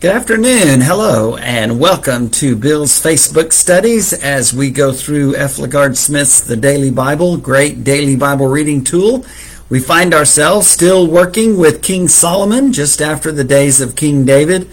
[0.00, 5.56] Good afternoon, hello, and welcome to Bill's Facebook studies as we go through F.
[5.56, 9.26] LaGard Smith's The Daily Bible, great daily Bible reading tool.
[9.68, 14.70] We find ourselves still working with King Solomon just after the days of King David,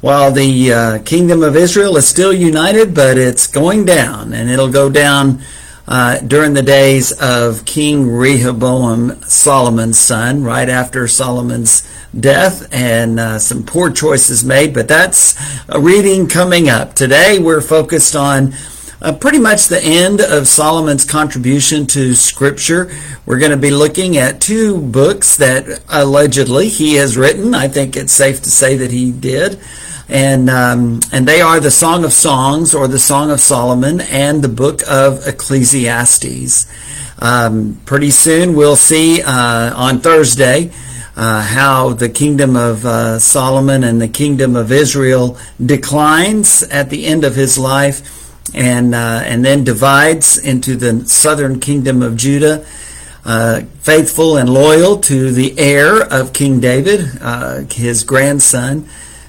[0.00, 4.72] while the uh, kingdom of Israel is still united, but it's going down, and it'll
[4.72, 5.40] go down
[5.86, 11.86] uh, during the days of King Rehoboam, Solomon's son, right after Solomon's
[12.18, 14.72] death, and uh, some poor choices made.
[14.72, 15.36] But that's
[15.68, 16.94] a reading coming up.
[16.94, 18.54] Today we're focused on
[19.02, 22.90] uh, pretty much the end of Solomon's contribution to Scripture.
[23.26, 27.54] We're going to be looking at two books that allegedly he has written.
[27.54, 29.60] I think it's safe to say that he did
[30.08, 34.42] and um, and they are the Song of Songs or the Song of Solomon and
[34.42, 36.66] the Book of Ecclesiastes.
[37.18, 40.72] Um, pretty soon we'll see uh, on Thursday
[41.16, 47.06] uh, how the kingdom of uh, Solomon and the kingdom of Israel declines at the
[47.06, 52.66] end of his life, and uh, and then divides into the southern kingdom of Judah.
[53.24, 58.86] Uh, faithful and loyal to the heir of King David, uh, his grandson,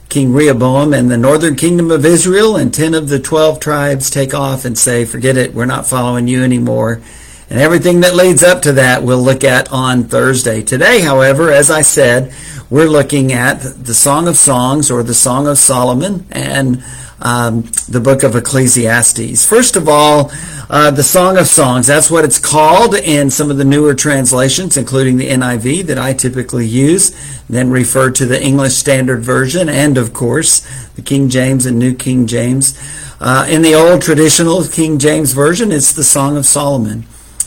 [0.10, 4.34] King Rehoboam and the northern kingdom of Israel and 10 of the 12 tribes take
[4.34, 7.02] off and say, forget it, we're not following you anymore.
[7.50, 10.64] And everything that leads up to that we'll look at on Thursday.
[10.64, 12.34] Today, however, as I said,
[12.70, 16.84] we're looking at the Song of Songs or the Song of Solomon and
[17.22, 19.46] um, the book of Ecclesiastes.
[19.46, 20.32] First of all,
[20.70, 21.88] uh, the Song of Songs.
[21.88, 26.14] That's what it's called in some of the newer translations, including the NIV that I
[26.14, 27.12] typically use,
[27.50, 30.62] then refer to the English Standard Version, and of course,
[30.96, 32.78] the King James and New King James.
[33.20, 37.06] Uh, in the old traditional King James Version, it's the Song of Solomon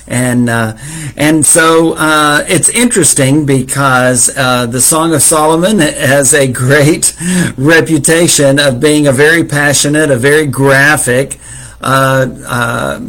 [0.09, 0.77] and uh,
[1.17, 7.15] and so uh, it's interesting because uh, the Song of Solomon has a great
[7.56, 11.39] reputation of being a very passionate, a very graphic
[11.81, 13.00] uh, uh,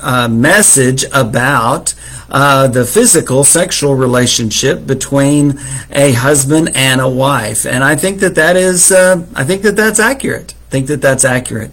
[0.00, 1.94] uh, message about.
[2.30, 5.58] the physical sexual relationship between
[5.90, 10.00] a husband and a wife, and I think that that is, I think that that's
[10.00, 10.54] accurate.
[10.68, 11.70] I think that that's accurate.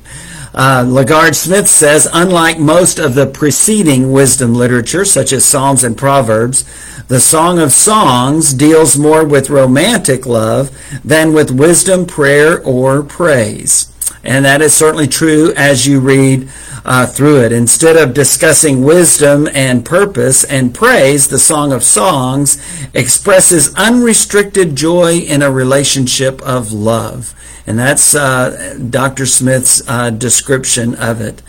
[0.54, 5.98] Uh, LaGard Smith says, unlike most of the preceding wisdom literature, such as Psalms and
[5.98, 6.66] Proverbs,
[7.08, 10.72] the Song of Songs deals more with romantic love
[11.04, 13.91] than with wisdom, prayer, or praise.
[14.24, 16.50] And that is certainly true as you read
[16.86, 17.52] uh, through it.
[17.52, 22.62] Instead of discussing wisdom and purpose and praise, the Song of Songs
[22.94, 27.36] expresses unrestricted joy in a relationship of love.
[27.68, 29.26] And that's uh, Dr.
[29.26, 31.42] Smith's uh, description of it.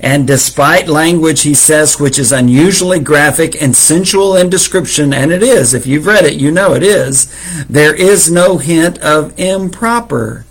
[0.00, 5.42] And despite language, he says, which is unusually graphic and sensual in description, and it
[5.42, 7.32] is, if you've read it, you know it is,
[7.66, 10.44] there is no hint of improper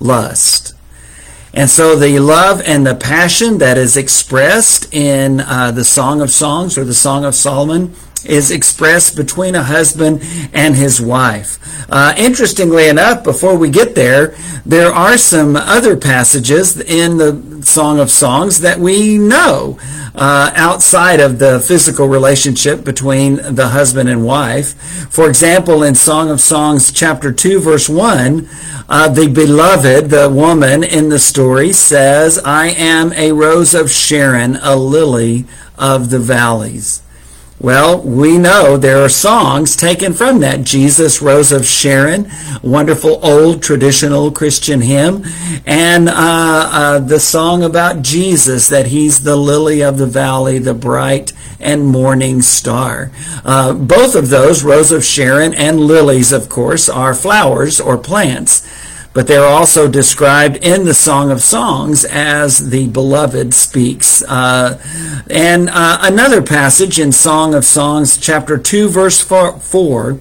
[0.00, 0.75] lust.
[1.56, 6.30] And so the love and the passion that is expressed in uh, the Song of
[6.30, 7.94] Songs or the Song of Solomon
[8.24, 10.22] is expressed between a husband
[10.52, 11.58] and his wife.
[11.90, 14.34] Uh, interestingly enough, before we get there,
[14.64, 19.78] there are some other passages in the Song of Songs that we know
[20.14, 24.74] uh, outside of the physical relationship between the husband and wife.
[25.12, 28.48] For example, in Song of Songs chapter 2 verse 1,
[28.88, 34.56] uh, the beloved, the woman in the story says, I am a rose of Sharon,
[34.62, 35.44] a lily
[35.76, 37.02] of the valleys.
[37.58, 40.62] Well, we know there are songs taken from that.
[40.62, 42.30] Jesus, Rose of Sharon,
[42.62, 45.24] wonderful old traditional Christian hymn,
[45.64, 50.74] and uh, uh, the song about Jesus, that he's the lily of the valley, the
[50.74, 53.10] bright and morning star.
[53.42, 58.85] Uh, both of those, Rose of Sharon and lilies, of course, are flowers or plants
[59.16, 64.22] but they're also described in the Song of Songs as the beloved speaks.
[64.22, 64.78] Uh,
[65.30, 70.20] and uh, another passage in Song of Songs, chapter 2, verse 4,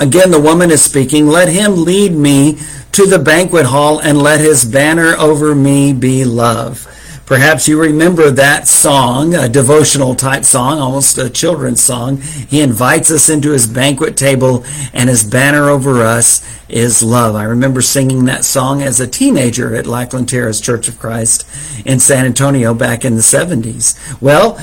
[0.00, 2.58] again the woman is speaking, Let him lead me
[2.92, 6.86] to the banquet hall and let his banner over me be love.
[7.26, 12.20] Perhaps you remember that song, a devotional type song, almost a children's song.
[12.20, 14.62] He invites us into his banquet table
[14.92, 17.34] and his banner over us is love.
[17.34, 21.46] I remember singing that song as a teenager at Lackland Terrace Church of Christ
[21.86, 23.96] in San Antonio back in the 70s.
[24.20, 24.58] Well,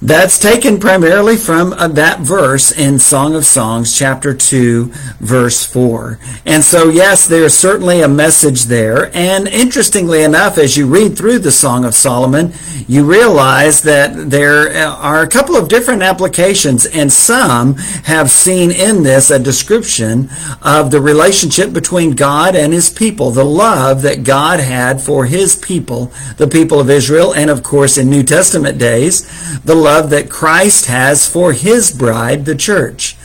[0.00, 6.20] That's taken primarily from uh, that verse in Song of Songs, chapter 2, verse 4.
[6.46, 9.10] And so, yes, there's certainly a message there.
[9.12, 12.52] And interestingly enough, as you read through the Song of Solomon,
[12.86, 17.74] you realize that there are a couple of different applications, and some
[18.04, 20.30] have seen in this a description
[20.62, 25.56] of the relationship between God and his people, the love that God had for his
[25.56, 29.26] people, the people of Israel, and of course in New Testament days,
[29.62, 33.16] the love that Christ has for his bride, the church.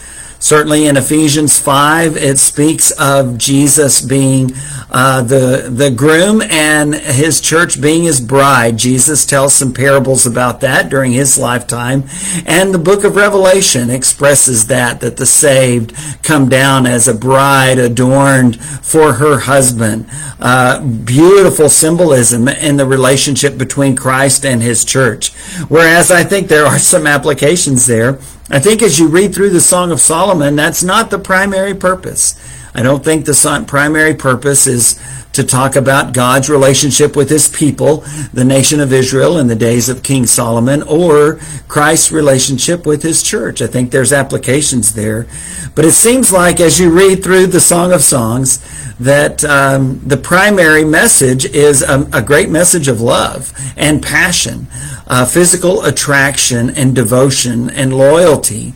[0.43, 4.51] Certainly in Ephesians 5, it speaks of Jesus being
[4.91, 8.75] uh, the, the groom and his church being his bride.
[8.75, 12.03] Jesus tells some parables about that during his lifetime.
[12.45, 17.79] And the book of Revelation expresses that, that the saved come down as a bride
[17.79, 20.07] adorned for her husband.
[20.41, 25.33] Uh, beautiful symbolism in the relationship between Christ and his church.
[25.69, 28.19] Whereas I think there are some applications there
[28.49, 32.35] I think as you read through the Song of Solomon, that's not the primary purpose.
[32.75, 34.99] I don't think the primary purpose is
[35.33, 37.97] to talk about God's relationship with his people,
[38.33, 43.23] the nation of Israel in the days of King Solomon, or Christ's relationship with his
[43.23, 43.61] church.
[43.61, 45.27] I think there's applications there.
[45.75, 48.59] But it seems like as you read through the Song of Songs,
[48.99, 54.67] that um, the primary message is a, a, great message of love and passion,
[55.07, 58.73] uh, physical attraction and devotion and loyalty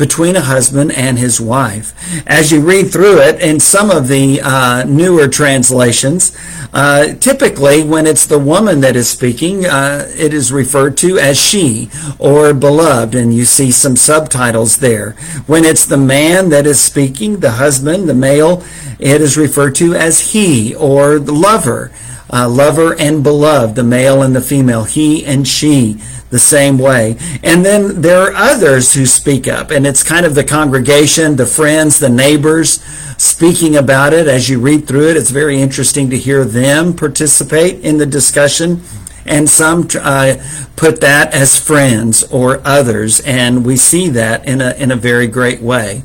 [0.00, 1.92] between a husband and his wife.
[2.26, 6.34] As you read through it, in some of the uh, newer translations,
[6.72, 11.38] uh, typically when it's the woman that is speaking, uh, it is referred to as
[11.38, 15.12] she or beloved, and you see some subtitles there.
[15.46, 18.64] When it's the man that is speaking, the husband, the male,
[18.98, 21.92] it is referred to as he or the lover.
[22.32, 26.00] Uh, lover and beloved, the male and the female, he and she
[26.30, 27.16] the same way.
[27.42, 31.46] And then there are others who speak up, and it's kind of the congregation, the
[31.46, 32.82] friends, the neighbors
[33.20, 34.26] speaking about it.
[34.26, 38.82] As you read through it, it's very interesting to hear them participate in the discussion.
[39.26, 40.36] And some uh,
[40.76, 45.26] put that as friends or others, and we see that in a, in a very
[45.26, 46.02] great way.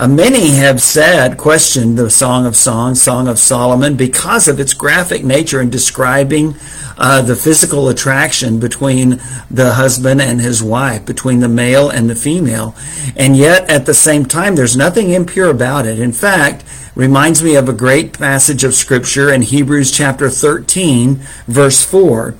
[0.00, 4.72] Uh, many have said, questioned the Song of Songs, Song of Solomon, because of its
[4.72, 6.54] graphic nature in describing
[6.96, 9.20] uh, the physical attraction between
[9.50, 12.74] the husband and his wife, between the male and the female.
[13.14, 16.00] And yet, at the same time, there's nothing impure about it.
[16.00, 16.64] In fact,
[16.94, 21.16] reminds me of a great passage of Scripture in Hebrews chapter 13,
[21.46, 22.34] verse 4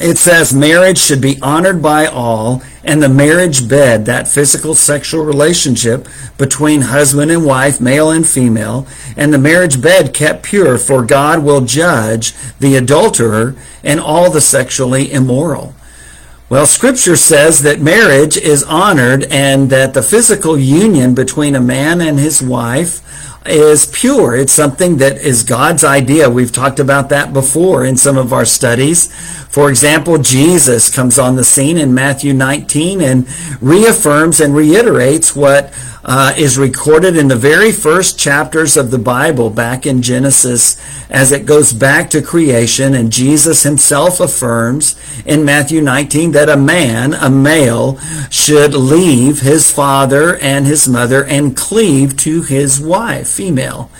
[0.00, 5.24] it says marriage should be honored by all, and the marriage bed, that physical sexual
[5.24, 8.86] relationship between husband and wife, male and female,
[9.16, 14.40] and the marriage bed kept pure, for God will judge the adulterer and all the
[14.40, 15.74] sexually immoral.
[16.48, 22.00] Well, Scripture says that marriage is honored and that the physical union between a man
[22.00, 23.00] and his wife
[23.46, 24.36] is pure.
[24.36, 26.30] It's something that is God's idea.
[26.30, 29.12] We've talked about that before in some of our studies.
[29.54, 33.28] For example, Jesus comes on the scene in Matthew 19 and
[33.62, 35.72] reaffirms and reiterates what
[36.04, 40.76] uh, is recorded in the very first chapters of the Bible back in Genesis
[41.08, 42.94] as it goes back to creation.
[42.94, 47.98] And Jesus himself affirms in Matthew 19 that a man, a male,
[48.28, 53.90] should leave his father and his mother and cleave to his wife, female.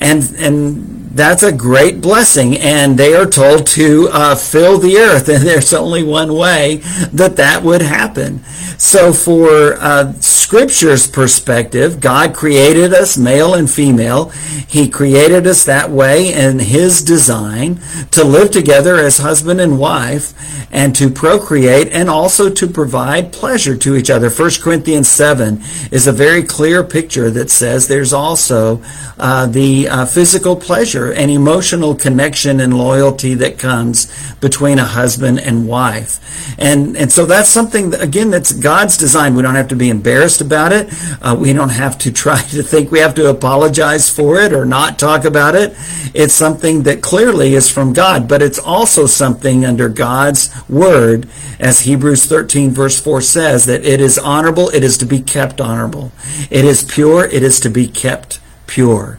[0.00, 2.56] And, and that's a great blessing.
[2.56, 5.28] And they are told to uh, fill the earth.
[5.38, 6.76] And there's only one way
[7.12, 8.44] that that would happen.
[8.78, 10.12] So for uh,
[10.48, 14.30] Scripture's perspective, God created us male and female.
[14.66, 17.80] He created us that way in His design
[18.12, 20.32] to live together as husband and wife
[20.72, 24.30] and to procreate and also to provide pleasure to each other.
[24.30, 28.82] 1 Corinthians 7 is a very clear picture that says there's also
[29.18, 35.40] uh, the uh, physical pleasure and emotional connection and loyalty that comes between a husband
[35.40, 36.20] and wife.
[36.58, 39.34] And, and so that's something, again, that's God's design.
[39.34, 40.88] We don't have to be embarrassed about it.
[41.20, 44.64] Uh, we don't have to try to think we have to apologize for it or
[44.64, 45.74] not talk about it.
[46.14, 51.28] It's something that clearly is from God, but it's also something under God's word,
[51.58, 55.60] as Hebrews 13 verse 4 says, that it is honorable, it is to be kept
[55.60, 56.12] honorable.
[56.50, 59.18] It is pure, it is to be kept pure.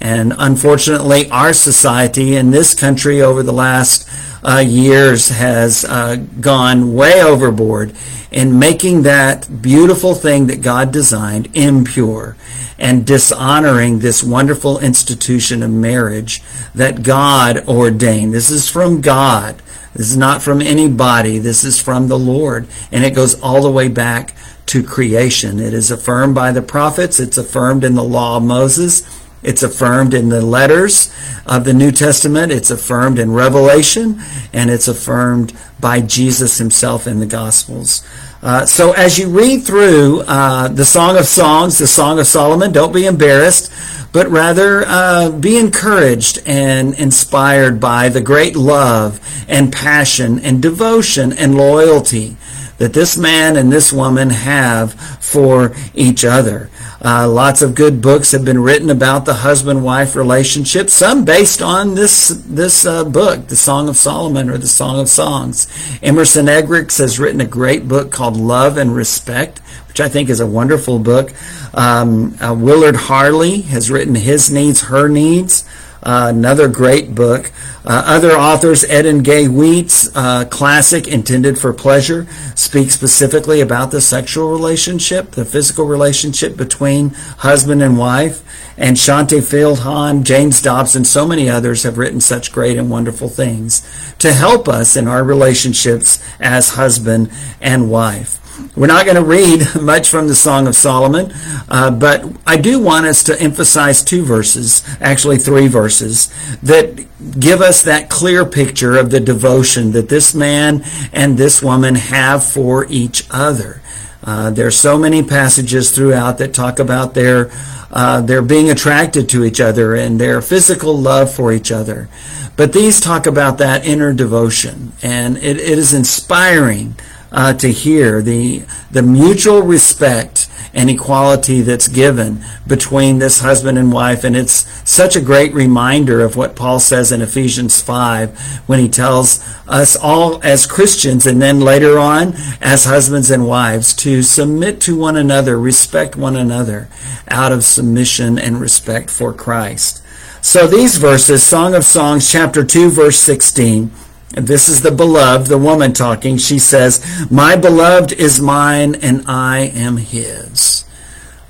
[0.00, 4.08] And unfortunately, our society in this country over the last
[4.44, 7.94] uh, years has uh, gone way overboard
[8.30, 12.36] in making that beautiful thing that God designed impure
[12.78, 16.42] and dishonoring this wonderful institution of marriage
[16.74, 18.34] that God ordained.
[18.34, 19.62] This is from God
[19.94, 21.38] This is not from anybody.
[21.38, 22.68] This is from the Lord.
[22.92, 24.34] And it goes all the way back
[24.66, 25.58] to creation.
[25.58, 27.18] It is affirmed by the prophets.
[27.18, 29.02] It's affirmed in the law of Moses.
[29.46, 31.12] It's affirmed in the letters
[31.46, 32.52] of the New Testament.
[32.52, 34.20] It's affirmed in Revelation.
[34.52, 38.06] And it's affirmed by Jesus himself in the Gospels.
[38.42, 42.72] Uh, so as you read through uh, the Song of Songs, the Song of Solomon,
[42.72, 43.72] don't be embarrassed,
[44.16, 51.34] but rather uh, be encouraged and inspired by the great love and passion and devotion
[51.34, 52.34] and loyalty
[52.78, 56.70] that this man and this woman have for each other.
[57.04, 61.94] Uh, lots of good books have been written about the husband-wife relationship, some based on
[61.94, 65.68] this this uh, book, the Song of Solomon or the Song of Songs.
[66.02, 69.60] Emerson Eggerichs has written a great book called Love and Respect,
[69.96, 71.32] which I think is a wonderful book.
[71.72, 75.64] Um, uh, Willard Harley has written His Needs, Her Needs.
[76.02, 77.50] Uh, another great book.
[77.82, 83.90] Uh, other authors, Ed and Gay Wheat's uh, classic, Intended for Pleasure, speak specifically about
[83.90, 88.42] the sexual relationship, the physical relationship between husband and wife.
[88.76, 93.80] And Shaunti Feldhahn, James Dobson, so many others have written such great and wonderful things
[94.18, 97.30] to help us in our relationships as husband
[97.62, 98.42] and wife.
[98.74, 101.32] We're not going to read much from the Song of Solomon,
[101.68, 106.32] uh, but I do want us to emphasize two verses, actually three verses,
[106.62, 107.06] that
[107.38, 112.44] give us that clear picture of the devotion that this man and this woman have
[112.44, 113.82] for each other.
[114.22, 117.50] Uh, there are so many passages throughout that talk about their
[117.92, 122.08] uh, their being attracted to each other and their physical love for each other.
[122.56, 126.96] But these talk about that inner devotion, and it, it is inspiring
[127.36, 133.90] uh, to hear the the mutual respect and equality that's given between this husband and
[133.90, 134.24] wife.
[134.24, 138.88] And it's such a great reminder of what Paul says in Ephesians 5 when he
[138.88, 144.82] tells us all as Christians and then later on as husbands and wives to submit
[144.82, 146.88] to one another, respect one another
[147.28, 150.02] out of submission and respect for Christ.
[150.42, 153.90] So these verses, Song of Songs, chapter 2, verse 16,
[154.30, 156.36] this is the beloved, the woman talking.
[156.36, 160.84] She says, My beloved is mine and I am his.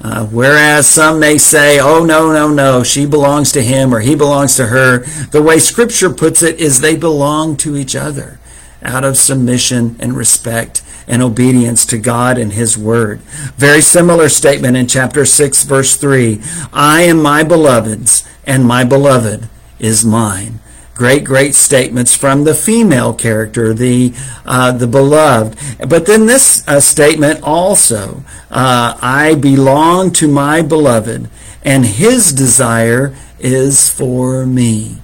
[0.00, 4.14] Uh, whereas some may say, oh, no, no, no, she belongs to him or he
[4.14, 4.98] belongs to her.
[5.30, 8.38] The way Scripture puts it is they belong to each other
[8.82, 13.20] out of submission and respect and obedience to God and His Word.
[13.56, 16.42] Very similar statement in chapter 6, verse 3.
[16.72, 20.60] I am my beloved's, and my beloved is mine
[20.96, 24.12] great, great statements from the female character, the
[24.44, 25.56] uh, the beloved.
[25.88, 31.28] But then this uh, statement also, uh, I belong to my beloved,
[31.64, 34.98] and his desire is for me.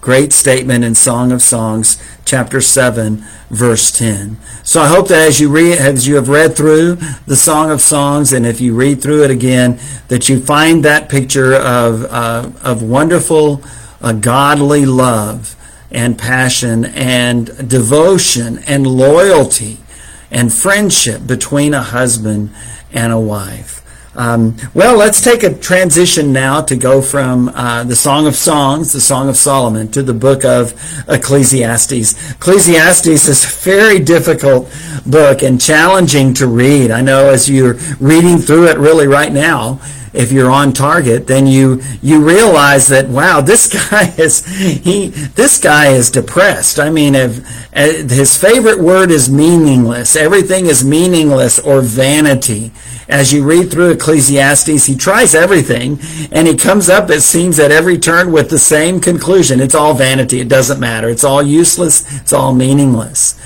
[0.00, 4.36] Great statement in Song of Songs, chapter 7, verse 10.
[4.62, 7.80] So I hope that as you read, as you have read through the Song of
[7.80, 12.50] Songs, and if you read through it again, that you find that picture of, uh,
[12.62, 13.62] of wonderful
[14.04, 15.56] a godly love
[15.90, 19.78] and passion and devotion and loyalty
[20.30, 22.50] and friendship between a husband
[22.92, 23.80] and a wife.
[24.16, 28.92] Um, well, let's take a transition now to go from uh, the Song of Songs,
[28.92, 30.72] the Song of Solomon, to the book of
[31.08, 32.32] Ecclesiastes.
[32.32, 34.70] Ecclesiastes is a very difficult
[35.04, 36.92] book and challenging to read.
[36.92, 39.80] I know as you're reading through it really right now,
[40.14, 45.58] if you're on target, then you you realize that wow, this guy is he this
[45.58, 46.78] guy is depressed.
[46.78, 47.38] I mean, if,
[47.74, 50.16] uh, his favorite word is meaningless.
[50.16, 52.72] Everything is meaningless or vanity.
[53.08, 55.98] As you read through Ecclesiastes, he tries everything,
[56.32, 59.60] and he comes up, it seems, at every turn with the same conclusion.
[59.60, 60.40] It's all vanity.
[60.40, 61.10] It doesn't matter.
[61.10, 62.10] It's all useless.
[62.20, 63.38] It's all meaningless.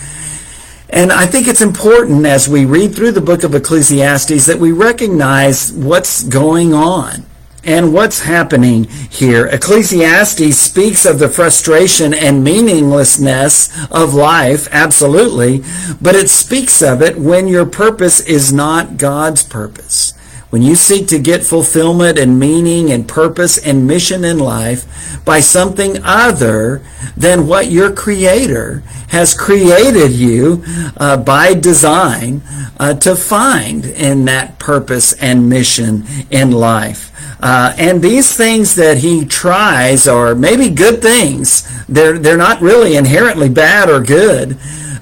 [0.90, 4.72] And I think it's important as we read through the book of Ecclesiastes that we
[4.72, 7.26] recognize what's going on
[7.62, 9.46] and what's happening here.
[9.46, 15.62] Ecclesiastes speaks of the frustration and meaninglessness of life, absolutely,
[16.00, 20.14] but it speaks of it when your purpose is not God's purpose.
[20.50, 25.40] When you seek to get fulfillment and meaning and purpose and mission in life by
[25.40, 26.80] something other
[27.14, 30.64] than what your Creator has created you
[30.96, 32.40] uh, by design
[32.80, 37.12] uh, to find in that purpose and mission in life.
[37.42, 41.68] Uh, and these things that he tries are maybe good things.
[41.88, 44.52] They're, they're not really inherently bad or good.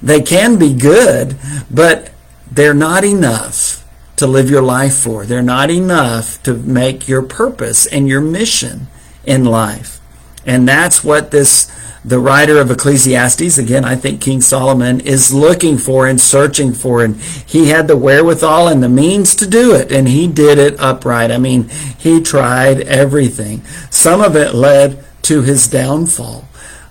[0.03, 1.37] They can be good,
[1.71, 2.11] but
[2.51, 3.76] they're not enough
[4.17, 5.25] to live your life for.
[5.25, 8.89] They're not enough to make your purpose and your mission
[9.25, 10.01] in life.
[10.45, 11.71] And that's what this
[12.07, 17.03] the writer of Ecclesiastes, again, I think King Solomon is looking for and searching for,
[17.03, 20.79] and he had the wherewithal and the means to do it, and he did it
[20.79, 21.33] upright.
[21.33, 21.69] I mean,
[21.99, 23.65] he tried everything.
[23.91, 26.45] Some of it led to his downfall.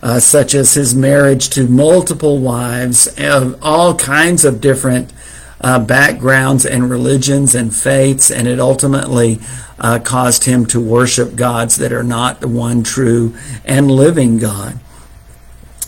[0.04, 5.12] Uh, such as his marriage to multiple wives of all kinds of different
[5.62, 9.40] uh, backgrounds and religions and faiths, and it ultimately
[9.80, 14.80] uh, caused him to worship gods that are not the one true and living God.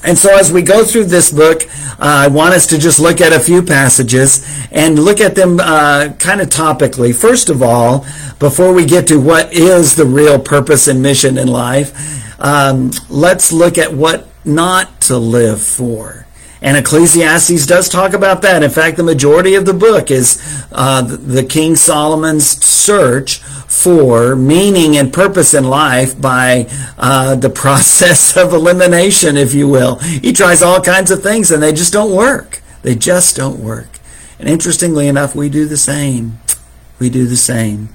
[0.03, 3.19] And so as we go through this book, uh, I want us to just look
[3.19, 7.15] at a few passages and look at them uh, kind of topically.
[7.15, 8.05] First of all,
[8.39, 13.51] before we get to what is the real purpose and mission in life, um, let's
[13.51, 16.26] look at what not to live for.
[16.61, 18.63] And Ecclesiastes does talk about that.
[18.63, 24.97] In fact, the majority of the book is uh, the King Solomon's search for meaning
[24.97, 29.97] and purpose in life by uh, the process of elimination, if you will.
[29.97, 32.61] He tries all kinds of things and they just don't work.
[32.81, 33.99] They just don't work.
[34.39, 36.39] And interestingly enough, we do the same.
[36.99, 37.89] We do the same.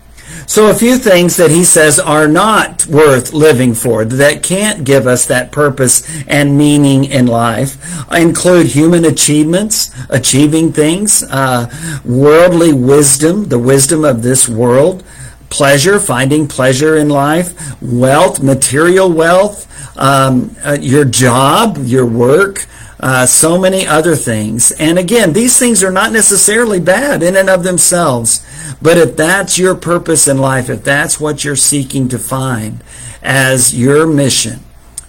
[0.47, 5.07] So a few things that he says are not worth living for, that can't give
[5.07, 7.77] us that purpose and meaning in life,
[8.13, 11.71] include human achievements, achieving things, uh,
[12.05, 15.05] worldly wisdom, the wisdom of this world,
[15.49, 22.67] pleasure, finding pleasure in life, wealth, material wealth, um, uh, your job, your work,
[23.03, 24.71] uh, so many other things.
[24.73, 28.47] And again, these things are not necessarily bad in and of themselves.
[28.81, 32.83] But if that's your purpose in life, if that's what you're seeking to find
[33.21, 34.61] as your mission,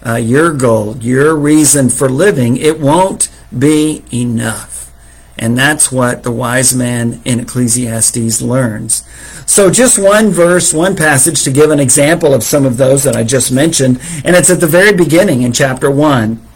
[0.05, 4.91] uh, your goal, your reason for living, it won't be enough.
[5.37, 9.07] And that's what the wise man in Ecclesiastes learns.
[9.45, 13.15] So just one verse, one passage to give an example of some of those that
[13.15, 13.99] I just mentioned.
[14.23, 16.47] And it's at the very beginning in chapter 1.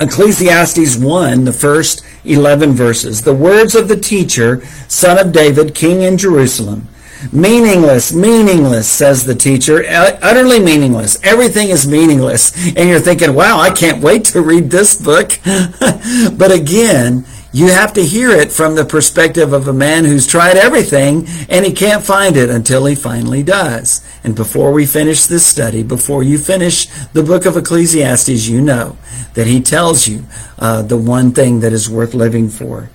[0.00, 3.22] Ecclesiastes 1, the first 11 verses.
[3.22, 6.88] The words of the teacher, son of David, king in Jerusalem.
[7.30, 9.84] Meaningless, meaningless, says the teacher.
[9.88, 11.22] Utterly meaningless.
[11.22, 12.56] Everything is meaningless.
[12.76, 15.38] And you're thinking, wow, I can't wait to read this book.
[15.44, 20.56] but again, you have to hear it from the perspective of a man who's tried
[20.56, 24.04] everything and he can't find it until he finally does.
[24.24, 28.96] And before we finish this study, before you finish the book of Ecclesiastes, you know
[29.34, 30.24] that he tells you
[30.58, 32.88] uh, the one thing that is worth living for.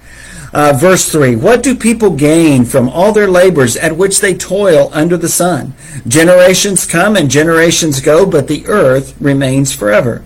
[0.54, 4.90] Uh, verse 3 What do people gain from all their labors at which they toil
[4.92, 5.76] under the sun?
[6.08, 10.24] Generations come and generations go, but the earth remains forever.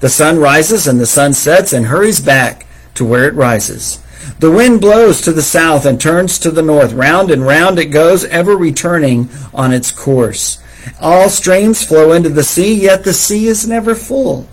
[0.00, 2.64] The sun rises and the sun sets and hurries back
[2.98, 4.00] to where it rises.
[4.40, 6.92] The wind blows to the south and turns to the north.
[6.92, 10.62] Round and round it goes, ever returning on its course.
[11.00, 14.46] All streams flow into the sea, yet the sea is never full.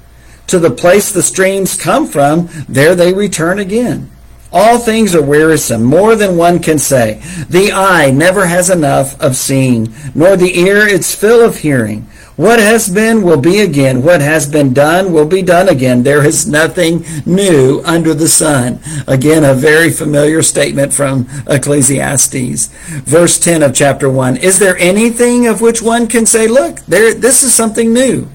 [0.47, 4.11] To the place the streams come from, there they return again.
[4.51, 7.21] All things are wearisome, more than one can say.
[7.49, 12.07] The eye never has enough of seeing, nor the ear its fill of hearing.
[12.35, 14.03] What has been will be again.
[14.03, 16.03] What has been done will be done again.
[16.03, 18.81] There is nothing new under the sun.
[19.07, 22.67] Again, a very familiar statement from Ecclesiastes.
[23.05, 24.35] Verse 10 of chapter 1.
[24.37, 28.27] Is there anything of which one can say, look, there, this is something new?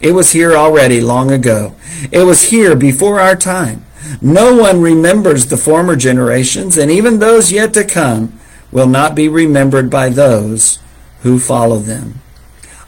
[0.00, 1.76] It was here already long ago.
[2.10, 3.86] It was here before our time.
[4.20, 8.38] No one remembers the former generations, and even those yet to come
[8.72, 10.80] will not be remembered by those
[11.22, 12.20] who follow them.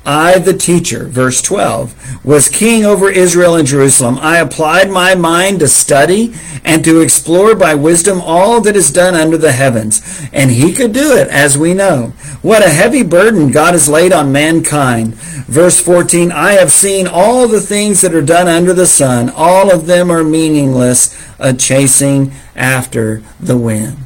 [0.06, 4.18] I, the teacher, verse 12, was king over Israel and Jerusalem.
[4.20, 6.32] I applied my mind to study
[6.64, 10.00] and to explore by wisdom all that is done under the heavens.
[10.32, 12.12] And he could do it, as we know.
[12.40, 15.14] What a heavy burden God has laid on mankind.
[15.46, 19.30] Verse 14, I have seen all the things that are done under the sun.
[19.30, 23.96] All of them are meaningless, a chasing after the wind.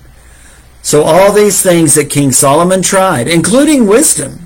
[0.83, 4.40] So all these things that King Solomon tried, including wisdom,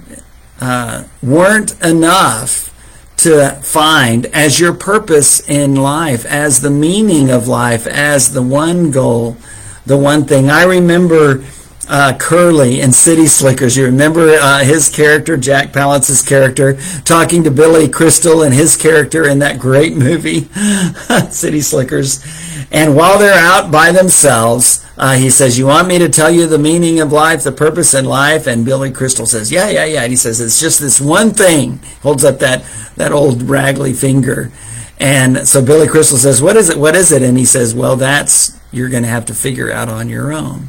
[0.64, 2.70] uh, weren't enough
[3.18, 8.90] to find as your purpose in life, as the meaning of life, as the one
[8.90, 9.37] goal,
[9.85, 10.48] the one thing.
[10.48, 11.44] I remember
[11.88, 13.77] uh, Curly in City Slickers.
[13.77, 19.29] You remember uh, his character, Jack Palance's character, talking to Billy Crystal and his character
[19.29, 20.40] in that great movie,
[21.31, 22.25] City Slickers.
[22.70, 26.47] And while they're out by themselves, uh, he says, you want me to tell you
[26.47, 28.47] the meaning of life, the purpose in life?
[28.47, 30.03] And Billy Crystal says, yeah, yeah, yeah.
[30.03, 31.81] And he says, it's just this one thing.
[32.03, 32.64] Holds up that,
[32.97, 34.53] that old raggly finger.
[34.99, 36.77] And so Billy Crystal says, what is it?
[36.77, 37.23] What is it?
[37.23, 40.68] And he says, well, that's, you're going to have to figure out on your own.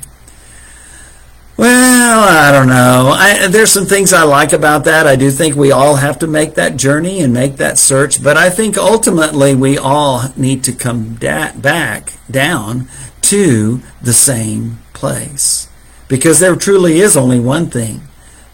[1.57, 3.13] Well, I don't know.
[3.15, 5.07] I, there's some things I like about that.
[5.07, 8.35] I do think we all have to make that journey and make that search, but
[8.35, 12.89] I think ultimately we all need to come da- back down
[13.21, 15.69] to the same place.
[16.09, 18.01] Because there truly is only one thing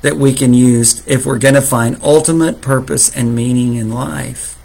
[0.03, 4.57] that we can use if we're going to find ultimate purpose and meaning in life.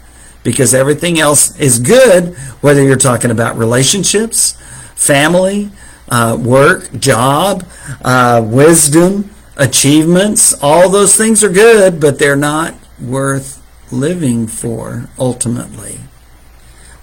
[0.43, 4.51] Because everything else is good, whether you're talking about relationships,
[4.95, 5.71] family,
[6.09, 7.65] uh, work, job,
[8.03, 10.55] uh, wisdom, achievements.
[10.61, 15.99] All those things are good, but they're not worth living for ultimately.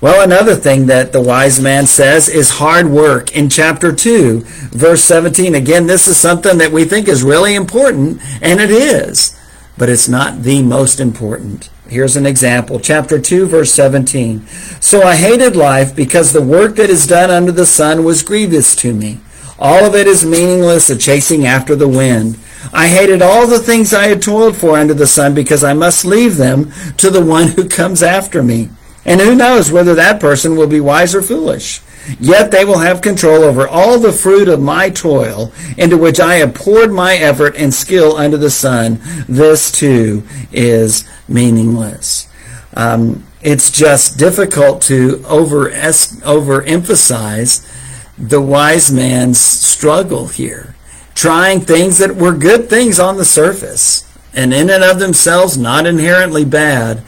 [0.01, 3.35] Well, another thing that the wise man says is hard work.
[3.35, 4.40] In chapter 2,
[4.71, 9.38] verse 17, again, this is something that we think is really important, and it is,
[9.79, 11.71] but it's not the most important.
[11.88, 12.81] Here's an example.
[12.81, 14.47] Chapter 2, verse 17.
[14.81, 18.75] So I hated life because the work that is done under the sun was grievous
[18.77, 19.20] to me.
[19.59, 22.38] All of it is meaningless, a chasing after the wind.
[22.73, 26.07] I hated all the things I had toiled for under the sun because I must
[26.07, 28.70] leave them to the one who comes after me.
[29.05, 31.83] And who knows whether that person will be wise or foolish.
[32.19, 36.35] Yet they will have control over all the fruit of my toil, into which I
[36.37, 39.01] have poured my effort and skill under the sun.
[39.29, 42.29] This too is meaningless.
[42.75, 47.71] Um, it's just difficult to over overemphasize
[48.17, 50.77] the wise man's struggle here,
[51.14, 55.87] trying things that were good things on the surface, and in and of themselves not
[55.87, 57.05] inherently bad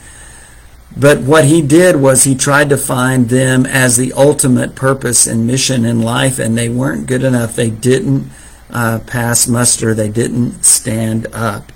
[0.96, 5.46] but what he did was he tried to find them as the ultimate purpose and
[5.46, 7.54] mission in life, and they weren't good enough.
[7.54, 8.30] They didn't
[8.70, 9.92] uh, pass muster.
[9.92, 11.70] They didn't stand up.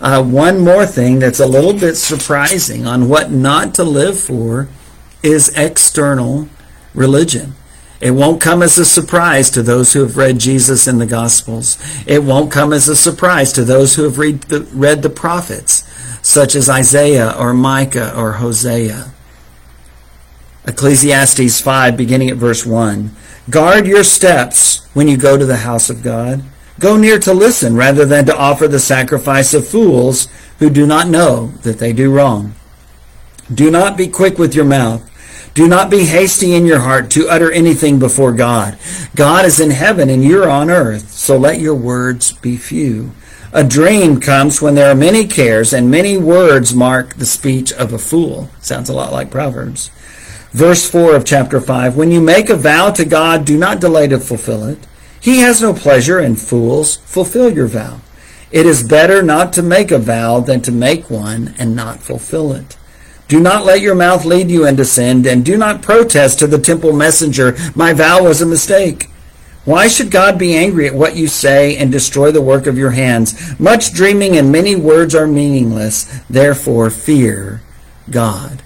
[0.00, 4.68] Uh, one more thing that's a little bit surprising on what not to live for
[5.22, 6.48] is external
[6.94, 7.54] religion.
[8.00, 11.78] It won't come as a surprise to those who have read Jesus in the Gospels.
[12.04, 15.81] It won't come as a surprise to those who have read the, read the prophets
[16.32, 19.12] such as Isaiah or Micah or Hosea.
[20.66, 23.10] Ecclesiastes 5, beginning at verse 1.
[23.50, 26.42] Guard your steps when you go to the house of God.
[26.80, 30.26] Go near to listen rather than to offer the sacrifice of fools
[30.58, 32.54] who do not know that they do wrong.
[33.52, 35.06] Do not be quick with your mouth.
[35.52, 38.78] Do not be hasty in your heart to utter anything before God.
[39.14, 43.12] God is in heaven and you're on earth, so let your words be few.
[43.54, 47.92] A dream comes when there are many cares, and many words mark the speech of
[47.92, 48.48] a fool.
[48.62, 49.90] Sounds a lot like Proverbs.
[50.52, 54.08] Verse 4 of chapter 5 When you make a vow to God, do not delay
[54.08, 54.78] to fulfill it.
[55.20, 56.96] He has no pleasure in fools.
[57.04, 58.00] Fulfill your vow.
[58.50, 62.54] It is better not to make a vow than to make one and not fulfill
[62.54, 62.78] it.
[63.28, 66.58] Do not let your mouth lead you into sin, and do not protest to the
[66.58, 69.08] temple messenger, My vow was a mistake.
[69.64, 72.90] Why should God be angry at what you say and destroy the work of your
[72.90, 73.58] hands?
[73.60, 76.20] Much dreaming and many words are meaningless.
[76.28, 77.62] Therefore, fear
[78.10, 78.62] God.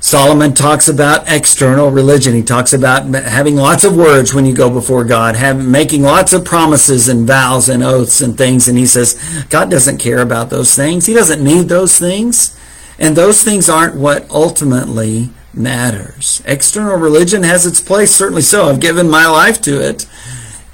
[0.00, 2.34] Solomon talks about external religion.
[2.34, 6.44] He talks about having lots of words when you go before God, making lots of
[6.44, 8.66] promises and vows and oaths and things.
[8.66, 9.14] And he says,
[9.48, 11.06] God doesn't care about those things.
[11.06, 12.58] He doesn't need those things.
[12.98, 16.42] And those things aren't what ultimately matters.
[16.44, 18.68] External religion has its place, certainly so.
[18.68, 20.06] I've given my life to it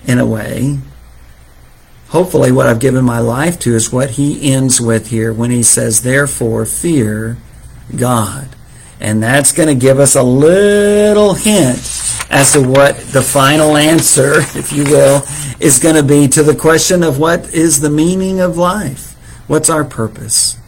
[0.06, 0.78] in a way.
[2.08, 5.62] Hopefully, what I've given my life to is what he ends with here when he
[5.62, 7.36] says, Therefore, fear
[7.94, 8.48] God.
[9.00, 11.78] And that's going to give us a little hint
[12.30, 15.22] as to what the final answer, if you will,
[15.60, 19.14] is going to be to the question of what is the meaning of life?
[19.46, 20.58] What's our purpose?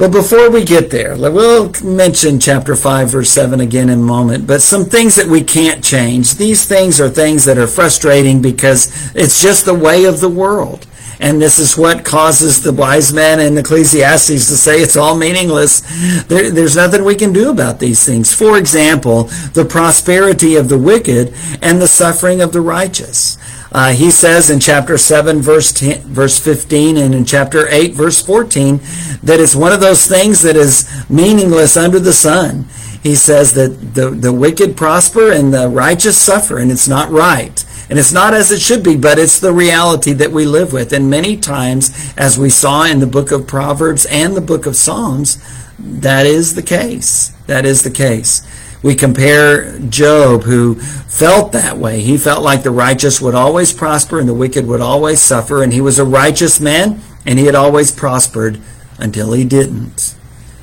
[0.00, 4.46] But before we get there, we'll mention chapter 5, verse 7 again in a moment,
[4.46, 6.36] but some things that we can't change.
[6.36, 10.86] These things are things that are frustrating because it's just the way of the world.
[11.20, 15.82] And this is what causes the wise men in Ecclesiastes to say it's all meaningless.
[16.28, 18.32] There, there's nothing we can do about these things.
[18.32, 23.36] For example, the prosperity of the wicked and the suffering of the righteous.
[23.72, 28.20] Uh, he says in chapter 7, verse, 10, verse 15, and in chapter 8, verse
[28.20, 28.78] 14,
[29.22, 32.66] that it's one of those things that is meaningless under the sun.
[33.02, 37.64] He says that the, the wicked prosper and the righteous suffer, and it's not right.
[37.88, 40.92] And it's not as it should be, but it's the reality that we live with.
[40.92, 44.76] And many times, as we saw in the book of Proverbs and the book of
[44.76, 45.42] Psalms,
[45.78, 47.30] that is the case.
[47.46, 48.46] That is the case.
[48.82, 52.00] We compare Job, who felt that way.
[52.00, 55.62] He felt like the righteous would always prosper and the wicked would always suffer.
[55.62, 58.58] And he was a righteous man, and he had always prospered
[58.98, 60.14] until he didn't.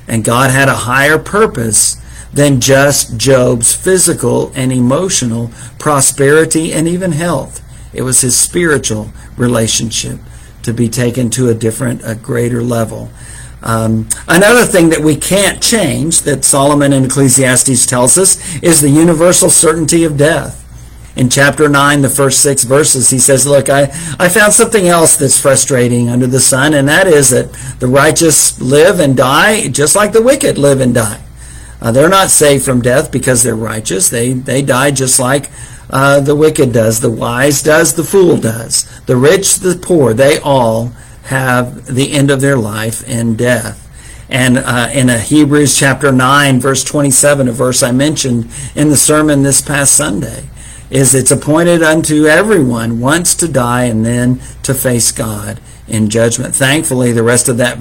[0.08, 1.96] And God had a higher purpose
[2.32, 7.62] than just Job's physical and emotional prosperity and even health.
[7.92, 10.18] It was his spiritual relationship
[10.62, 13.10] to be taken to a different, a greater level.
[13.62, 18.90] Um, another thing that we can't change that Solomon in Ecclesiastes tells us is the
[18.90, 20.64] universal certainty of death.
[21.16, 23.84] In chapter 9, the first six verses, he says, Look, I,
[24.20, 28.60] I found something else that's frustrating under the sun, and that is that the righteous
[28.60, 31.20] live and die just like the wicked live and die.
[31.80, 34.08] Uh, they're not saved from death because they're righteous.
[34.10, 35.50] They, they die just like
[35.90, 39.00] uh, the wicked does, the wise does, the fool does.
[39.06, 40.92] The rich, the poor, they all
[41.28, 43.84] have the end of their life and death.
[44.30, 48.96] And uh, in a Hebrews chapter 9, verse 27, a verse I mentioned in the
[48.96, 50.48] sermon this past Sunday,
[50.90, 56.54] is it's appointed unto everyone once to die and then to face God in judgment.
[56.54, 57.78] Thankfully, the rest of that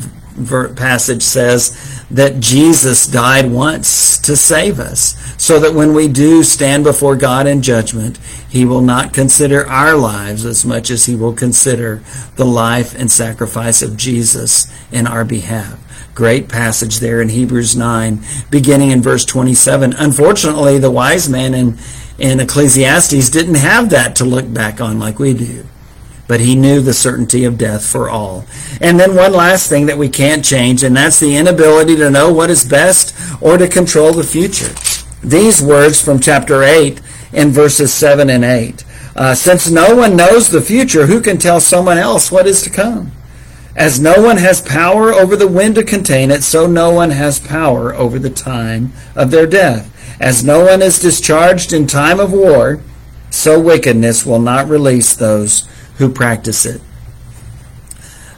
[0.76, 6.84] passage says that Jesus died once to save us, so that when we do stand
[6.84, 8.17] before God in judgment,
[8.50, 12.02] he will not consider our lives as much as he will consider
[12.36, 15.80] the life and sacrifice of Jesus in our behalf.
[16.15, 18.19] Great passage there in Hebrews 9,
[18.50, 19.93] beginning in verse 27.
[19.93, 21.78] Unfortunately, the wise man in,
[22.17, 25.65] in Ecclesiastes didn't have that to look back on like we do
[26.27, 28.45] but he knew the certainty of death for all.
[28.81, 32.31] And then one last thing that we can't change, and that's the inability to know
[32.31, 34.73] what is best or to control the future.
[35.23, 37.01] These words from chapter 8
[37.33, 38.83] in verses 7 and 8.
[39.15, 42.69] Uh, Since no one knows the future, who can tell someone else what is to
[42.69, 43.11] come?
[43.75, 47.39] As no one has power over the wind to contain it, so no one has
[47.39, 49.93] power over the time of their death.
[50.19, 52.81] As no one is discharged in time of war,
[53.29, 56.81] so wickedness will not release those who practice it.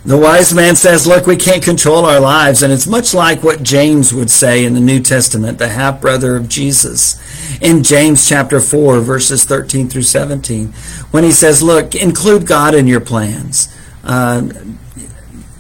[0.05, 2.63] The wise man says, Look, we can't control our lives.
[2.63, 6.37] And it's much like what James would say in the New Testament, the half brother
[6.37, 7.19] of Jesus,
[7.61, 10.67] in James chapter 4, verses 13 through 17,
[11.11, 13.75] when he says, Look, include God in your plans.
[14.03, 14.47] Uh,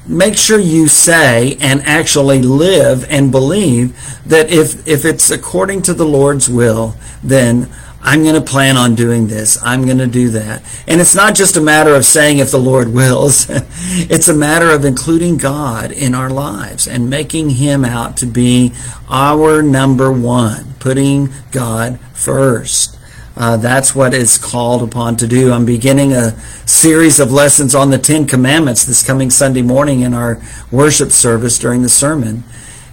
[0.07, 5.93] make sure you say and actually live and believe that if, if it's according to
[5.93, 7.69] the Lord's will, then
[8.01, 9.61] I'm going to plan on doing this.
[9.61, 10.63] I'm going to do that.
[10.87, 13.47] And it's not just a matter of saying if the Lord wills.
[13.49, 18.73] it's a matter of including God in our lives and making him out to be
[19.09, 22.97] our number one, putting God first.
[23.35, 25.53] Uh, that's what is called upon to do.
[25.53, 30.13] I'm beginning a series of lessons on the Ten Commandments this coming Sunday morning in
[30.13, 32.43] our worship service during the sermon.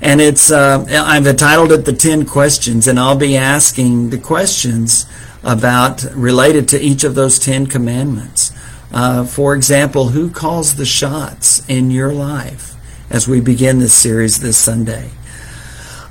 [0.07, 5.05] And it's uh, I've entitled it the Ten Questions, and I'll be asking the questions
[5.43, 8.53] about related to each of those Ten Commandments.
[8.93, 12.77] Uh, for example, who calls the shots in your life
[13.11, 15.11] as we begin this series this Sunday?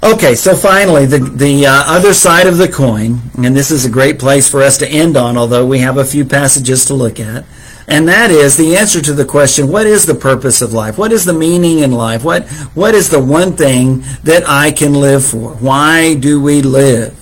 [0.03, 3.89] Okay, so finally, the, the uh, other side of the coin, and this is a
[3.89, 7.17] great place for us to end on, although we have a few passages to look
[7.17, 7.45] at.
[7.88, 10.98] And that is the answer to the question, what is the purpose of life?
[10.98, 12.24] What is the meaning in life?
[12.24, 15.52] What, what is the one thing that I can live for?
[15.56, 17.13] Why do we live?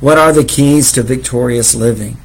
[0.00, 2.16] What are the keys to victorious living?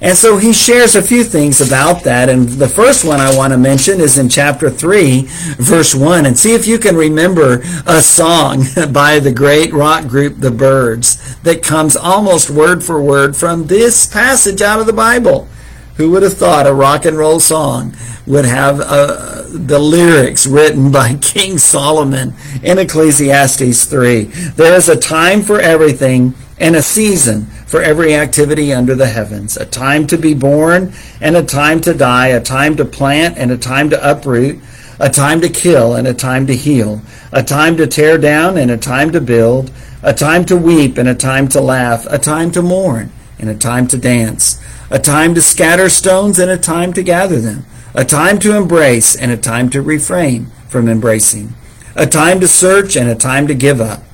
[0.00, 2.28] And so he shares a few things about that.
[2.28, 5.22] And the first one I want to mention is in chapter 3,
[5.56, 6.26] verse 1.
[6.26, 11.36] And see if you can remember a song by the great rock group, The Byrds,
[11.42, 15.48] that comes almost word for word from this passage out of the Bible.
[15.96, 17.94] Who would have thought a rock and roll song
[18.26, 24.24] would have uh, the lyrics written by King Solomon in Ecclesiastes 3?
[24.24, 29.56] There is a time for everything and a season for every activity under the heavens,
[29.56, 33.52] a time to be born and a time to die, a time to plant and
[33.52, 34.60] a time to uproot,
[34.98, 38.70] a time to kill and a time to heal, a time to tear down and
[38.72, 39.70] a time to build,
[40.02, 43.54] a time to weep and a time to laugh, a time to mourn and a
[43.54, 44.60] time to dance
[44.94, 49.16] a time to scatter stones and a time to gather them, a time to embrace
[49.16, 51.52] and a time to refrain from embracing,
[51.96, 54.04] a time to search and a time to give up,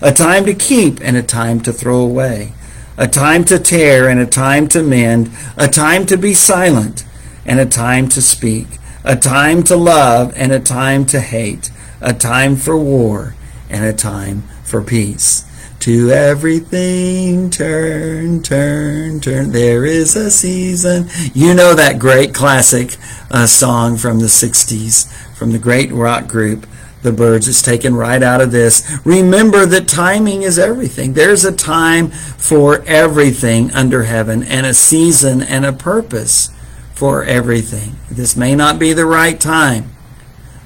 [0.00, 2.54] a time to keep and a time to throw away,
[2.96, 7.04] a time to tear and a time to mend, a time to be silent
[7.44, 12.14] and a time to speak, a time to love and a time to hate, a
[12.14, 13.34] time for war
[13.68, 15.44] and a time for peace.
[15.80, 19.50] To everything turn, turn, turn.
[19.50, 21.08] There is a season.
[21.32, 22.98] You know that great classic
[23.30, 26.66] uh, song from the 60s from the great rock group,
[27.00, 27.48] The Byrds.
[27.48, 29.00] It's taken right out of this.
[29.06, 31.14] Remember that timing is everything.
[31.14, 36.50] There's a time for everything under heaven and a season and a purpose
[36.92, 37.96] for everything.
[38.10, 39.92] This may not be the right time,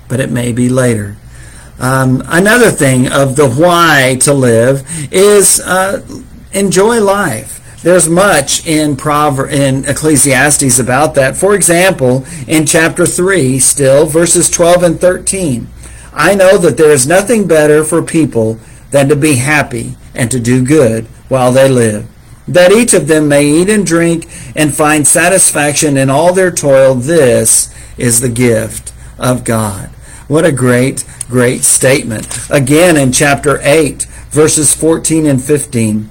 [0.08, 1.16] but it may be later.
[1.78, 6.04] Um, another thing of the why to live is uh,
[6.52, 7.60] enjoy life.
[7.82, 11.36] There's much in Prover- in Ecclesiastes about that.
[11.36, 15.68] For example, in chapter 3, still, verses 12 and 13,
[16.14, 18.58] I know that there is nothing better for people
[18.90, 22.08] than to be happy and to do good while they live,
[22.46, 26.94] that each of them may eat and drink and find satisfaction in all their toil.
[26.94, 29.90] This is the gift of God.
[30.26, 32.26] What a great, great statement.
[32.50, 36.08] Again, in chapter 8, verses 14 and 15,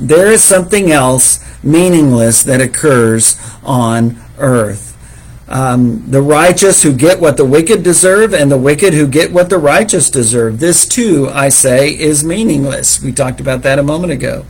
[0.00, 4.96] there is something else meaningless that occurs on earth.
[5.48, 9.50] Um, the righteous who get what the wicked deserve, and the wicked who get what
[9.50, 10.58] the righteous deserve.
[10.58, 13.00] This too, I say, is meaningless.
[13.00, 14.44] We talked about that a moment ago.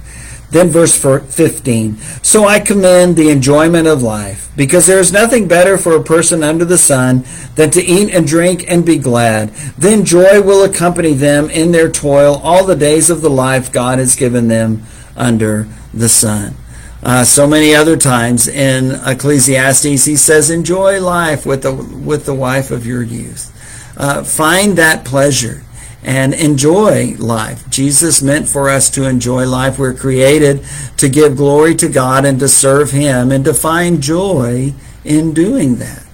[0.51, 1.97] Then verse 15.
[2.23, 6.45] So I commend the enjoyment of life, because there is nothing better for a person
[6.45, 7.25] under the sun
[7.57, 9.51] than to eat and drink and be glad.
[9.77, 13.99] Then joy will accompany them in their toil all the days of the life God
[13.99, 14.85] has given them
[15.17, 16.55] under the sun.
[17.03, 22.35] Uh, so many other times in Ecclesiastes, he says, "Enjoy life with the with the
[22.35, 23.53] wife of your youth.
[23.97, 25.63] Uh, find that pleasure
[26.07, 27.69] and enjoy life.
[27.69, 29.79] Jesus meant for us to enjoy life.
[29.79, 30.65] We're created
[30.97, 34.73] to give glory to God and to serve Him and to find joy
[35.05, 36.05] in doing that."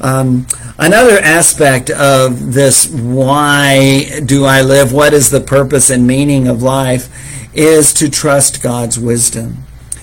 [0.00, 0.46] Um,
[0.78, 4.92] another aspect of this, why do I live?
[4.92, 7.08] What is the purpose and meaning of life?
[7.54, 9.58] is to trust God's wisdom.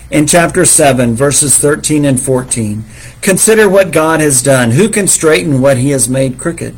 [0.10, 2.84] In chapter 7, verses 13 and 14,
[3.22, 4.72] consider what God has done.
[4.72, 6.76] Who can straighten what he has made crooked?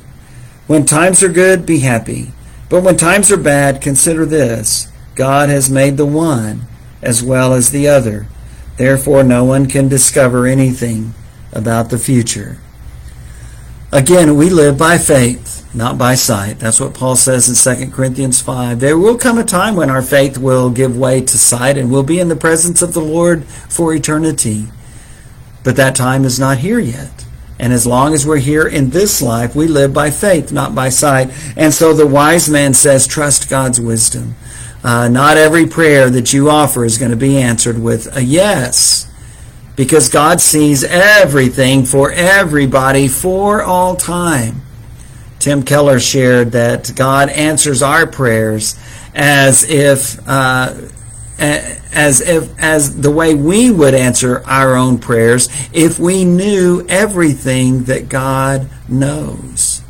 [0.67, 2.31] When times are good, be happy.
[2.73, 6.63] But when times are bad, consider this God has made the one
[7.03, 8.25] as well as the other.
[8.77, 11.13] Therefore, no one can discover anything
[11.51, 12.57] about the future.
[13.91, 16.57] Again, we live by faith, not by sight.
[16.57, 18.79] That's what Paul says in 2 Corinthians 5.
[18.79, 22.01] There will come a time when our faith will give way to sight and we'll
[22.01, 24.65] be in the presence of the Lord for eternity.
[25.63, 27.22] But that time is not here yet.
[27.63, 30.89] And as long as we're here in this life, we live by faith, not by
[30.89, 31.31] sight.
[31.55, 34.35] And so the wise man says, trust God's wisdom.
[34.83, 39.09] Uh, not every prayer that you offer is going to be answered with a yes
[39.77, 44.61] because God sees everything for everybody for all time.
[45.39, 48.77] Tim Keller shared that God answers our prayers
[49.15, 50.73] as if uh,
[51.39, 57.83] as if as the way we would answer our own prayers if we knew everything
[57.85, 59.81] that God knows.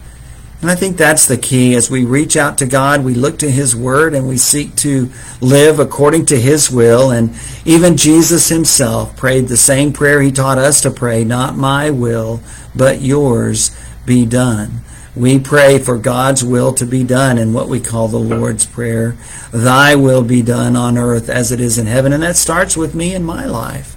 [0.63, 1.75] And I think that's the key.
[1.75, 5.11] As we reach out to God, we look to His Word and we seek to
[5.41, 7.11] live according to His will.
[7.11, 11.89] And even Jesus Himself prayed the same prayer He taught us to pray, not my
[11.89, 12.39] will,
[12.73, 13.75] but yours
[14.05, 14.79] be done.
[15.15, 19.15] We pray for God's will to be done in what we call the Lord's Prayer.
[19.51, 22.13] Thy will be done on earth as it is in heaven.
[22.13, 23.95] And that starts with me in my life.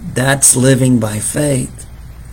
[0.00, 1.86] That's living by faith.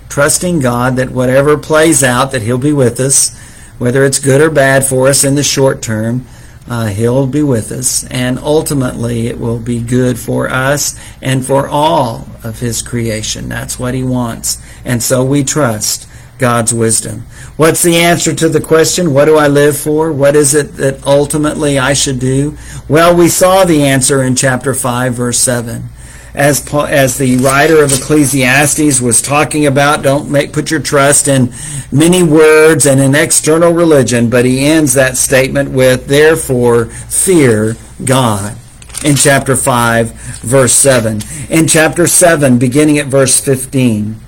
[0.10, 3.40] Trusting God that whatever plays out, that He'll be with us
[3.80, 6.26] whether it's good or bad for us in the short term,
[6.68, 8.04] uh, He'll be with us.
[8.06, 13.50] And ultimately, it will be good for us and for all of His creation.
[13.50, 14.62] That's what He wants.
[14.86, 16.08] And so we trust
[16.40, 17.22] God's wisdom.
[17.58, 20.12] What's the answer to the question, what do I live for?
[20.12, 22.58] What is it that ultimately I should do?
[22.88, 25.90] Well, we saw the answer in chapter 5, verse 7
[26.34, 31.52] as as the writer of Ecclesiastes was talking about, don't make put your trust in
[31.92, 37.76] many words and in external religion, but he ends that statement with therefore fear
[38.06, 38.56] God.
[39.04, 41.22] In chapter 5 verse 7.
[41.50, 44.20] In chapter 7 beginning at verse 15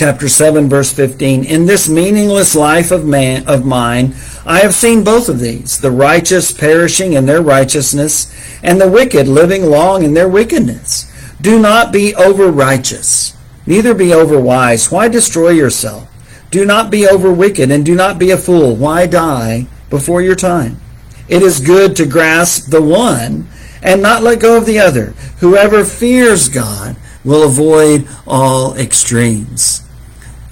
[0.00, 4.14] chapter 7 verse 15 in this meaningless life of man of mine
[4.46, 9.28] i have seen both of these the righteous perishing in their righteousness and the wicked
[9.28, 11.04] living long in their wickedness.
[11.38, 13.36] Do not be over righteous
[13.66, 16.08] neither be over wise why destroy yourself?
[16.50, 18.76] Do not be over wicked and do not be a fool.
[18.76, 20.80] Why die before your time?
[21.28, 23.48] It is good to grasp the one
[23.82, 25.08] and not let go of the other.
[25.40, 29.82] Whoever fears god will avoid all extremes.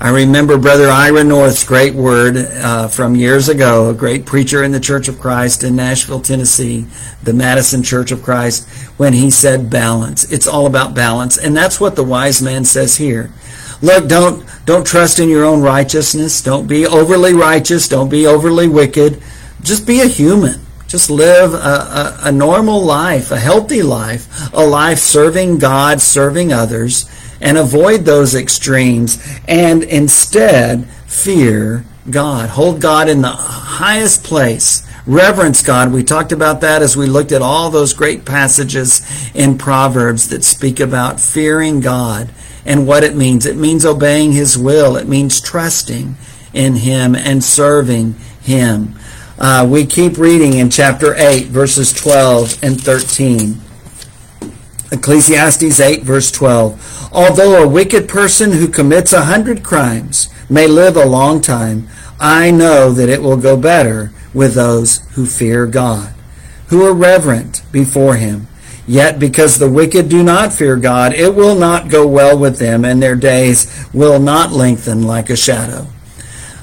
[0.00, 4.70] I remember Brother Ira North's great word uh, from years ago, a great preacher in
[4.70, 6.86] the Church of Christ in Nashville, Tennessee,
[7.24, 10.30] the Madison Church of Christ, when he said balance.
[10.30, 11.36] It's all about balance.
[11.36, 13.32] And that's what the wise man says here.
[13.82, 16.42] Look, don't, don't trust in your own righteousness.
[16.42, 17.88] Don't be overly righteous.
[17.88, 19.20] Don't be overly wicked.
[19.62, 20.60] Just be a human.
[20.86, 26.52] Just live a, a, a, normal life, a healthy life, a life serving God, serving
[26.52, 32.50] others, and avoid those extremes and instead fear God.
[32.50, 34.86] Hold God in the highest place.
[35.06, 35.92] Reverence God.
[35.92, 39.00] We talked about that as we looked at all those great passages
[39.34, 42.30] in Proverbs that speak about fearing God
[42.66, 43.46] and what it means.
[43.46, 44.96] It means obeying His will.
[44.96, 46.16] It means trusting
[46.52, 48.94] in Him and serving Him.
[49.38, 53.56] Uh, we keep reading in chapter 8, verses 12 and 13.
[54.90, 57.10] Ecclesiastes 8, verse 12.
[57.12, 62.50] Although a wicked person who commits a hundred crimes may live a long time, I
[62.50, 66.14] know that it will go better with those who fear God,
[66.68, 68.48] who are reverent before him.
[68.86, 72.86] Yet because the wicked do not fear God, it will not go well with them,
[72.86, 75.86] and their days will not lengthen like a shadow.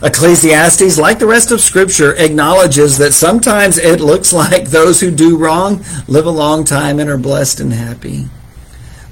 [0.06, 5.36] Ecclesiastes, like the rest of Scripture, acknowledges that sometimes it looks like those who do
[5.36, 8.26] wrong live a long time and are blessed and happy.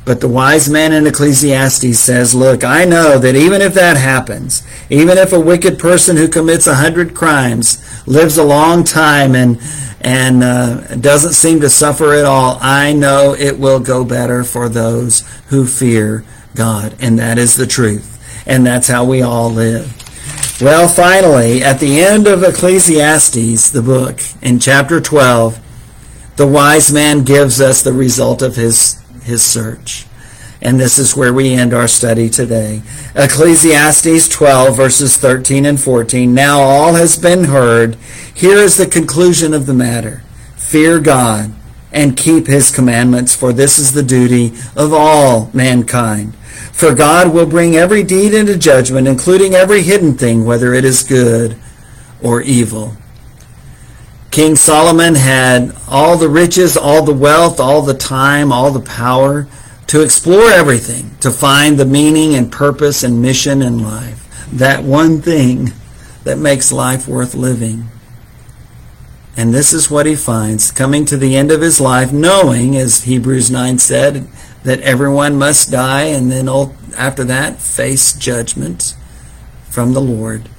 [0.06, 4.62] But the wise man in Ecclesiastes says, Look, I know that even if that happens,
[4.90, 9.60] even if a wicked person who commits a hundred crimes lives a long time and
[10.02, 14.70] and uh, doesn't seem to suffer at all, I know it will go better for
[14.70, 16.96] those who fear God.
[17.00, 18.44] And that is the truth.
[18.46, 20.03] And that's how we all live.
[20.64, 25.60] Well, finally, at the end of Ecclesiastes, the book, in chapter 12,
[26.38, 30.06] the wise man gives us the result of his his search.
[30.62, 32.82] And this is where we end our study today.
[33.14, 36.34] Ecclesiastes 12, verses 13 and 14.
[36.34, 37.96] Now all has been heard.
[38.34, 40.24] Here is the conclusion of the matter.
[40.56, 41.54] Fear God
[41.92, 46.36] and keep his commandments, for this is the duty of all mankind.
[46.74, 51.04] For God will bring every deed into judgment, including every hidden thing, whether it is
[51.04, 51.56] good
[52.22, 52.98] or evil.
[54.32, 59.48] King Solomon had all the riches, all the wealth, all the time, all the power
[59.88, 64.48] to explore everything, to find the meaning and purpose and mission in life.
[64.52, 65.72] That one thing
[66.24, 67.88] that makes life worth living.
[69.38, 73.04] And this is what he finds coming to the end of his life, knowing, as
[73.04, 74.28] Hebrews 9 said,
[74.64, 76.48] that everyone must die and then
[76.98, 78.96] after that face judgment
[79.70, 80.50] from the Lord.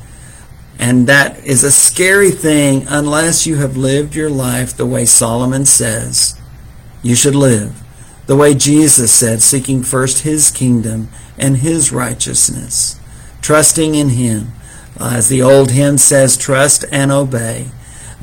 [0.78, 5.64] And that is a scary thing unless you have lived your life the way Solomon
[5.64, 6.38] says
[7.02, 7.80] you should live.
[8.26, 12.98] The way Jesus said, seeking first his kingdom and his righteousness,
[13.42, 14.52] trusting in him.
[14.98, 17.66] Uh, as the old hymn says, trust and obey.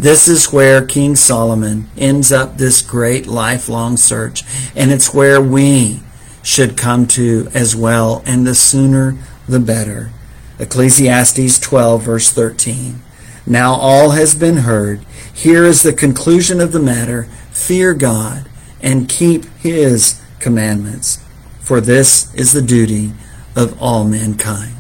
[0.02, 4.44] This is where King Solomon ends up this great lifelong search.
[4.76, 6.00] And it's where we
[6.42, 8.24] should come to as well.
[8.26, 9.16] And the sooner,
[9.48, 10.10] the better.
[10.58, 13.04] Ecclesiastes 12, verse 13.
[13.46, 15.06] Now all has been heard.
[15.32, 17.26] Here is the conclusion of the matter.
[17.52, 18.50] Fear God
[18.82, 21.24] and keep his commandments,
[21.60, 23.12] for this is the duty
[23.56, 24.74] of all mankind.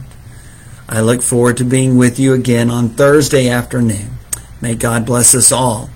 [0.89, 4.17] I look forward to being with you again on Thursday afternoon.
[4.61, 5.89] May God bless us all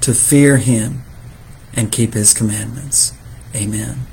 [0.00, 1.02] to fear him
[1.74, 3.12] and keep his commandments.
[3.54, 4.07] Amen.